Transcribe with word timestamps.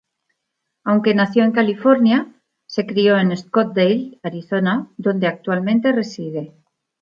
Aunque 0.83 1.13
nació 1.13 1.43
en 1.43 1.51
California, 1.51 2.25
se 2.65 2.87
crio 2.87 3.19
en 3.19 3.37
Scottsdale, 3.37 4.17
Arizona, 4.23 4.89
donde 4.97 5.27
actualmente 5.27 5.91
reside. 5.91 6.55